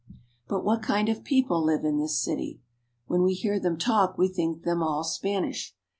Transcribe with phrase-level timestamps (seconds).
[0.47, 2.59] But what kind of people live in this city?
[3.05, 5.75] When we hear them talk we think them all Spanish.